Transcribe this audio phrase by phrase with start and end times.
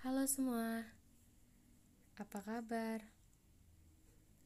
[0.00, 0.80] Halo semua,
[2.16, 3.04] apa kabar?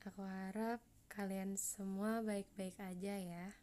[0.03, 3.55] Aku harap kalian semua baik-baik aja ya.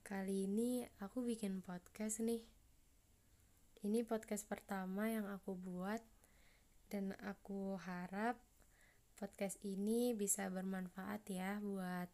[0.00, 2.40] Kali ini aku bikin podcast nih.
[3.84, 6.00] Ini podcast pertama yang aku buat,
[6.88, 8.40] dan aku harap
[9.20, 12.08] podcast ini bisa bermanfaat ya buat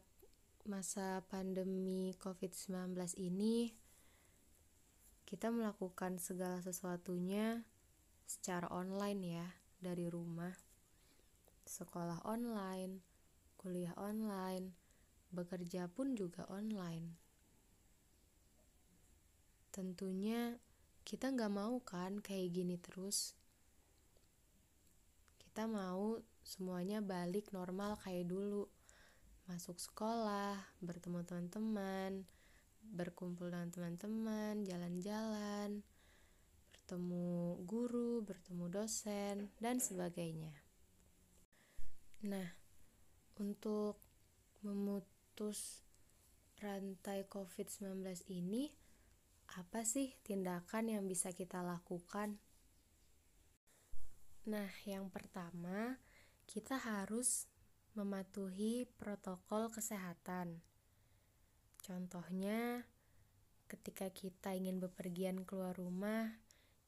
[0.63, 3.75] masa pandemi COVID-19 ini,
[5.27, 7.67] kita melakukan segala sesuatunya
[8.23, 9.47] secara online ya,
[9.83, 10.55] dari rumah.
[11.67, 13.03] Sekolah online,
[13.59, 14.71] kuliah online,
[15.35, 17.11] bekerja pun juga online.
[19.75, 20.55] Tentunya
[21.03, 23.35] kita nggak mau kan kayak gini terus
[25.55, 28.67] kita mau semuanya balik normal kayak dulu.
[29.47, 32.27] Masuk sekolah bertemu teman-teman
[32.91, 35.87] berkumpul dengan teman-teman jalan-jalan
[36.75, 40.51] bertemu guru bertemu dosen dan sebagainya.
[42.27, 42.51] Nah
[43.39, 44.03] untuk
[44.67, 45.87] memutus
[46.59, 48.75] rantai COVID-19 ini
[49.55, 52.43] apa sih tindakan yang bisa kita lakukan
[54.45, 55.97] Nah, yang pertama,
[56.45, 57.49] kita harus
[57.97, 60.61] mematuhi protokol kesehatan.
[61.81, 62.85] Contohnya,
[63.73, 66.37] ketika kita ingin bepergian keluar rumah,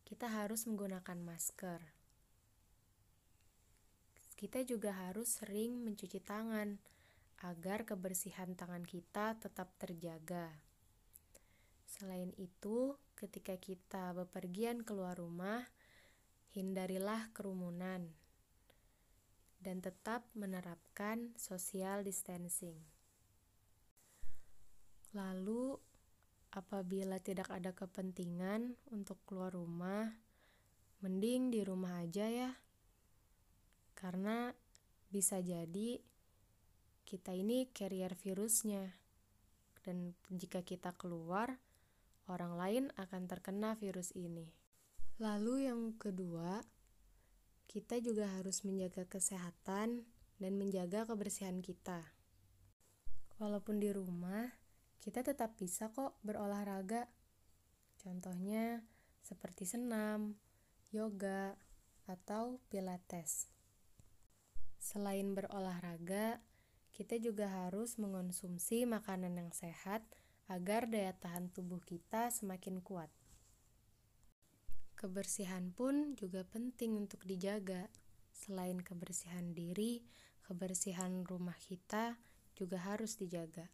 [0.04, 1.80] kita harus menggunakan masker.
[4.36, 6.76] Kita juga harus sering mencuci tangan
[7.40, 10.52] agar kebersihan tangan kita tetap terjaga.
[11.88, 15.64] Selain itu, ketika kita bepergian keluar rumah,
[16.56, 18.08] hindarilah kerumunan,
[19.60, 22.80] dan tetap menerapkan social distancing.
[25.12, 25.76] Lalu,
[26.56, 30.16] apabila tidak ada kepentingan untuk keluar rumah,
[31.04, 32.56] mending di rumah aja ya,
[33.92, 34.56] karena
[35.12, 36.00] bisa jadi
[37.04, 38.96] kita ini carrier virusnya,
[39.84, 41.60] dan jika kita keluar,
[42.32, 44.65] orang lain akan terkena virus ini.
[45.16, 46.60] Lalu yang kedua,
[47.64, 50.04] kita juga harus menjaga kesehatan
[50.36, 52.04] dan menjaga kebersihan kita.
[53.40, 54.44] Walaupun di rumah,
[55.00, 57.08] kita tetap bisa kok berolahraga.
[57.96, 58.84] Contohnya
[59.24, 60.36] seperti senam,
[60.92, 61.56] yoga,
[62.04, 63.48] atau pilates.
[64.76, 66.44] Selain berolahraga,
[66.92, 70.04] kita juga harus mengonsumsi makanan yang sehat
[70.44, 73.08] agar daya tahan tubuh kita semakin kuat.
[74.96, 77.92] Kebersihan pun juga penting untuk dijaga.
[78.32, 80.00] Selain kebersihan diri,
[80.40, 82.16] kebersihan rumah kita
[82.56, 83.68] juga harus dijaga.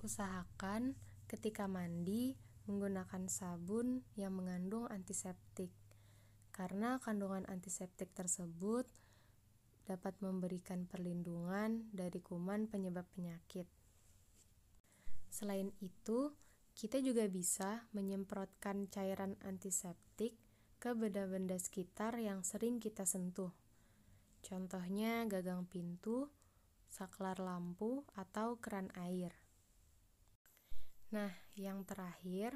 [0.00, 0.96] Usahakan
[1.28, 5.72] ketika mandi menggunakan sabun yang mengandung antiseptik,
[6.56, 8.88] karena kandungan antiseptik tersebut
[9.88, 13.64] dapat memberikan perlindungan dari kuman penyebab penyakit.
[15.32, 16.32] Selain itu,
[16.78, 20.38] kita juga bisa menyemprotkan cairan antiseptik
[20.78, 23.50] ke benda-benda sekitar yang sering kita sentuh.
[24.46, 26.30] Contohnya gagang pintu,
[26.86, 29.34] saklar lampu, atau keran air.
[31.10, 32.54] Nah, yang terakhir,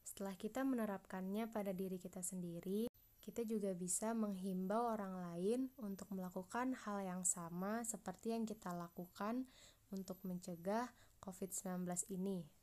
[0.00, 2.88] setelah kita menerapkannya pada diri kita sendiri,
[3.20, 9.44] kita juga bisa menghimbau orang lain untuk melakukan hal yang sama seperti yang kita lakukan
[9.92, 10.88] untuk mencegah
[11.20, 11.84] COVID-19
[12.16, 12.57] ini.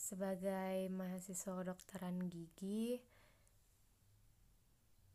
[0.00, 2.96] Sebagai mahasiswa kedokteran gigi,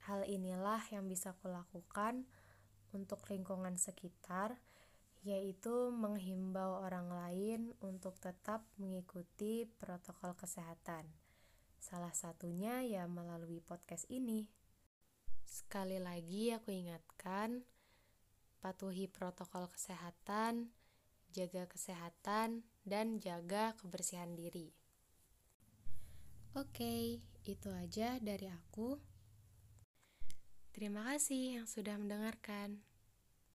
[0.06, 2.30] hal inilah yang bisa kulakukan
[2.94, 4.62] untuk lingkungan sekitar,
[5.26, 11.10] yaitu menghimbau orang lain untuk tetap mengikuti protokol kesehatan.
[11.82, 14.46] Salah satunya ya melalui podcast ini.
[15.50, 17.66] Sekali lagi aku ingatkan,
[18.62, 20.70] patuhi protokol kesehatan,
[21.36, 24.72] jaga kesehatan, dan jaga kebersihan diri.
[26.56, 28.96] Oke, itu aja dari aku.
[30.72, 32.80] Terima kasih yang sudah mendengarkan.